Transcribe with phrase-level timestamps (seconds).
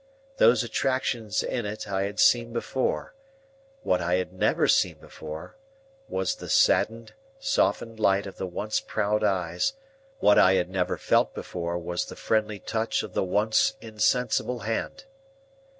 [0.37, 3.13] Those attractions in it, I had seen before;
[3.83, 5.57] what I had never seen before,
[6.09, 9.73] was the saddened, softened light of the once proud eyes;
[10.17, 15.05] what I had never felt before was the friendly touch of the once insensible hand.